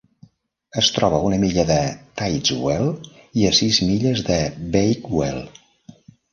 Es 0.81 0.87
troba 0.95 1.19
a 1.19 1.25
una 1.27 1.39
milla 1.43 1.65
de 1.71 1.77
Tideswell 2.21 2.89
i 3.43 3.47
a 3.53 3.53
sis 3.61 3.81
milles 3.93 4.27
de 4.33 4.41
Bakewell. 4.77 5.41